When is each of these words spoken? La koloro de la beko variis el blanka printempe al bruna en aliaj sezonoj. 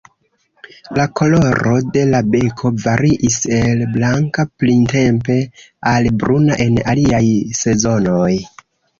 La 0.99 1.03
koloro 1.19 1.73
de 1.97 2.05
la 2.13 2.21
beko 2.35 2.71
variis 2.85 3.35
el 3.57 3.83
blanka 3.97 4.45
printempe 4.63 5.35
al 5.91 6.09
bruna 6.23 6.57
en 6.65 6.81
aliaj 6.95 7.21
sezonoj. 7.61 8.31